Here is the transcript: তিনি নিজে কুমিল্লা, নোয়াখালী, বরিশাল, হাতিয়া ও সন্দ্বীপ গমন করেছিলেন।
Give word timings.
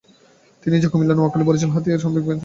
তিনি 0.61 0.73
নিজে 0.77 0.89
কুমিল্লা, 0.91 1.15
নোয়াখালী, 1.15 1.43
বরিশাল, 1.47 1.71
হাতিয়া 1.75 1.95
ও 1.97 2.03
সন্দ্বীপ 2.03 2.23
গমন 2.23 2.25
করেছিলেন। 2.27 2.39